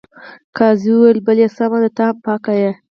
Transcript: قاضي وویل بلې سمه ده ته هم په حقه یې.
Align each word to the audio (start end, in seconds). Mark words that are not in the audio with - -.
قاضي 0.57 0.89
وویل 0.93 1.19
بلې 1.27 1.47
سمه 1.57 1.77
ده 1.83 1.89
ته 1.95 2.01
هم 2.07 2.17
په 2.23 2.29
حقه 2.33 2.53
یې. 2.61 2.71